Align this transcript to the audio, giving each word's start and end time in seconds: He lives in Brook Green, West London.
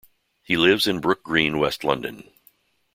He 0.41 0.57
lives 0.57 0.87
in 0.87 0.99
Brook 0.99 1.21
Green, 1.21 1.59
West 1.59 1.83
London. 1.83 2.27